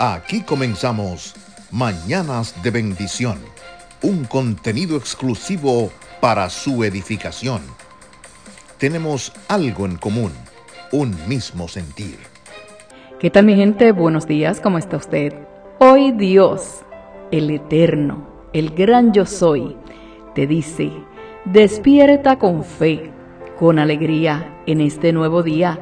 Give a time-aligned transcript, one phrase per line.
[0.00, 1.34] Aquí comenzamos
[1.72, 3.36] Mañanas de Bendición,
[4.00, 5.90] un contenido exclusivo
[6.20, 7.62] para su edificación.
[8.78, 10.30] Tenemos algo en común,
[10.92, 12.16] un mismo sentir.
[13.18, 13.90] ¿Qué tal mi gente?
[13.90, 15.34] Buenos días, ¿cómo está usted?
[15.80, 16.84] Hoy Dios,
[17.32, 19.76] el eterno, el gran yo soy,
[20.32, 20.92] te dice,
[21.44, 23.10] despierta con fe,
[23.58, 25.80] con alegría en este nuevo día,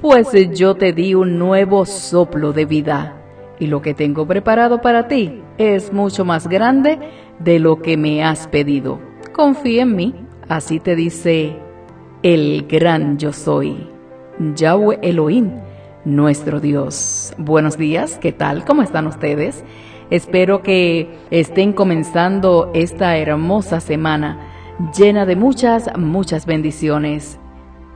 [0.00, 3.17] pues yo te di un nuevo soplo de vida
[3.58, 6.98] y lo que tengo preparado para ti es mucho más grande
[7.38, 9.00] de lo que me has pedido.
[9.32, 10.14] Confía en mí,
[10.48, 11.56] así te dice
[12.22, 13.88] el gran yo soy,
[14.54, 15.52] Yahweh Elohim,
[16.04, 17.34] nuestro Dios.
[17.38, 18.64] Buenos días, ¿qué tal?
[18.64, 19.64] ¿Cómo están ustedes?
[20.10, 24.38] Espero que estén comenzando esta hermosa semana
[24.96, 27.38] llena de muchas, muchas bendiciones.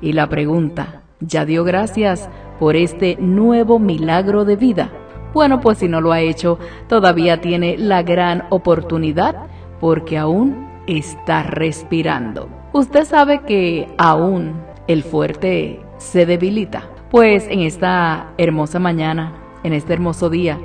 [0.00, 2.28] Y la pregunta, ¿ya dio gracias
[2.60, 4.90] por este nuevo milagro de vida?
[5.36, 6.58] Bueno, pues si no lo ha hecho,
[6.88, 9.48] todavía tiene la gran oportunidad
[9.80, 12.48] porque aún está respirando.
[12.72, 14.54] Usted sabe que aún
[14.88, 16.84] el fuerte se debilita.
[17.10, 20.58] Pues en esta hermosa mañana, en este hermoso día,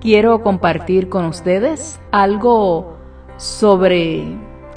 [0.00, 2.96] quiero compartir con ustedes algo
[3.36, 4.24] sobre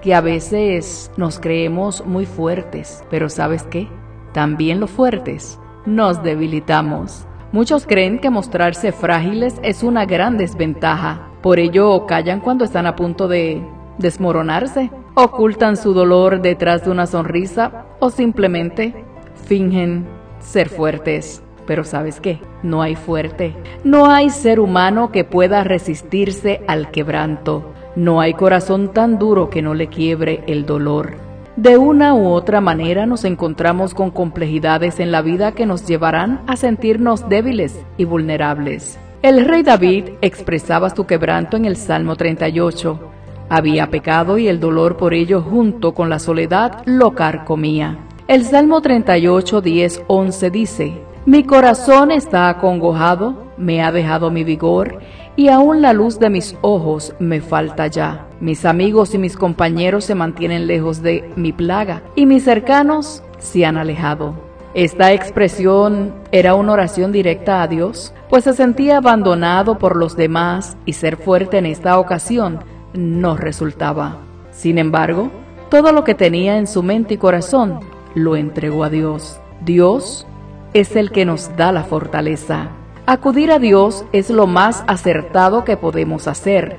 [0.04, 3.88] que a veces nos creemos muy fuertes, pero ¿sabes qué?
[4.34, 5.58] También los fuertes
[5.88, 7.26] nos debilitamos.
[7.52, 11.28] Muchos creen que mostrarse frágiles es una gran desventaja.
[11.42, 13.62] Por ello callan cuando están a punto de
[13.98, 14.90] desmoronarse.
[15.16, 19.04] Ocultan su dolor detrás de una sonrisa o simplemente
[19.48, 20.08] fingen
[20.40, 21.44] ser fuertes.
[21.68, 23.54] Pero sabes qué, no hay fuerte.
[23.84, 27.74] No hay ser humano que pueda resistirse al quebranto.
[27.98, 31.31] No hay corazón tan duro que no le quiebre el dolor.
[31.62, 36.42] De una u otra manera nos encontramos con complejidades en la vida que nos llevarán
[36.48, 38.98] a sentirnos débiles y vulnerables.
[39.22, 43.00] El rey David expresaba su quebranto en el Salmo 38.
[43.48, 48.00] Había pecado y el dolor por ello junto con la soledad lo carcomía.
[48.28, 50.94] El Salmo 38, 10, 11 dice,
[51.26, 55.00] Mi corazón está acongojado, me ha dejado mi vigor,
[55.36, 58.26] y aún la luz de mis ojos me falta ya.
[58.40, 63.68] Mis amigos y mis compañeros se mantienen lejos de mi plaga y mis cercanos se
[63.68, 64.34] han alejado.
[64.74, 70.76] Esta expresión era una oración directa a Dios, pues se sentía abandonado por los demás
[70.86, 72.62] y ser fuerte en esta ocasión
[72.94, 74.18] no resultaba.
[74.52, 75.30] Sin embargo,
[75.70, 77.80] todo lo que tenía en su mente y corazón
[78.16, 79.40] lo entregó a Dios.
[79.64, 80.26] Dios
[80.74, 82.70] es el que nos da la fortaleza.
[83.06, 86.78] Acudir a Dios es lo más acertado que podemos hacer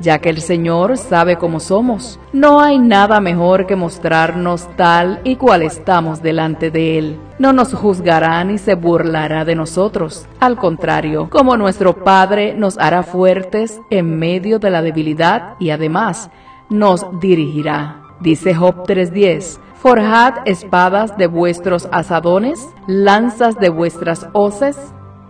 [0.00, 2.18] ya que el Señor sabe cómo somos.
[2.32, 7.20] No hay nada mejor que mostrarnos tal y cual estamos delante de Él.
[7.38, 10.26] No nos juzgará ni se burlará de nosotros.
[10.40, 16.30] Al contrario, como nuestro Padre nos hará fuertes en medio de la debilidad y además
[16.68, 18.02] nos dirigirá.
[18.20, 19.60] Dice Job 3:10.
[19.80, 24.76] Forjad espadas de vuestros asadones, lanzas de vuestras hoces,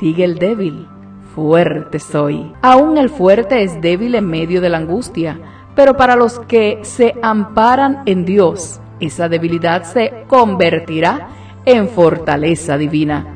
[0.00, 0.88] diga el débil
[1.36, 2.52] fuerte soy.
[2.60, 5.38] Aún el fuerte es débil en medio de la angustia,
[5.76, 11.28] pero para los que se amparan en Dios, esa debilidad se convertirá
[11.64, 13.26] en fortaleza divina,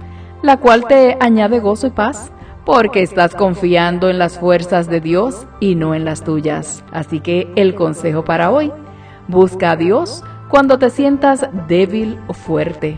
[0.42, 2.32] la cual te añade gozo y paz,
[2.64, 6.82] porque estás confiando en las fuerzas de Dios y no en las tuyas.
[6.90, 8.72] Así que el consejo para hoy,
[9.28, 10.24] busca a Dios
[10.54, 12.96] cuando te sientas débil o fuerte.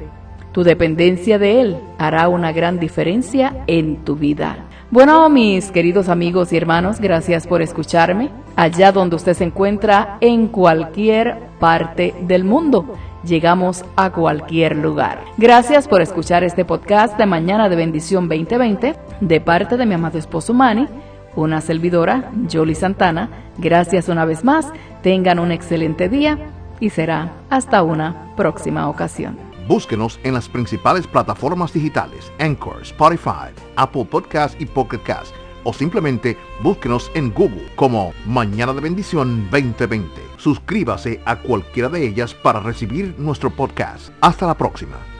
[0.52, 4.58] Tu dependencia de Él hará una gran diferencia en tu vida.
[4.90, 10.48] Bueno, mis queridos amigos y hermanos, gracias por escucharme allá donde usted se encuentra en
[10.48, 12.94] cualquier parte del mundo.
[13.24, 15.20] Llegamos a cualquier lugar.
[15.38, 20.18] Gracias por escuchar este podcast de Mañana de Bendición 2020 de parte de mi amado
[20.18, 20.88] esposo Manny,
[21.34, 23.30] una servidora, Jolie Santana.
[23.56, 24.70] Gracias una vez más.
[25.00, 26.38] Tengan un excelente día
[26.80, 29.38] y será hasta una próxima ocasión.
[29.68, 36.38] Búsquenos en las principales plataformas digitales, Anchor, Spotify, Apple Podcast y Pocket Cast, o simplemente
[36.62, 40.08] búsquenos en Google como Mañana de Bendición 2020.
[40.36, 44.10] Suscríbase a cualquiera de ellas para recibir nuestro podcast.
[44.20, 45.15] Hasta la próxima.